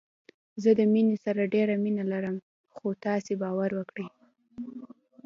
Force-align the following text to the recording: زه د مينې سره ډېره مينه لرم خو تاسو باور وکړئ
زه 0.63 0.69
د 0.79 0.81
مينې 0.93 1.17
سره 1.25 1.51
ډېره 1.53 1.75
مينه 1.83 2.03
لرم 2.11 2.35
خو 2.75 2.87
تاسو 3.03 3.31
باور 3.43 3.69
وکړئ 3.75 4.07